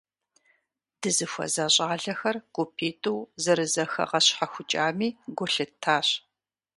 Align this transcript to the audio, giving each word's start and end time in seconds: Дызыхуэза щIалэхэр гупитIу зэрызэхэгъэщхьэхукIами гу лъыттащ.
Дызыхуэза 0.99 1.65
щIалэхэр 1.73 2.37
гупитIу 2.55 3.19
зэрызэхэгъэщхьэхукIами 3.43 5.07
гу 5.37 5.45
лъыттащ. 5.53 6.07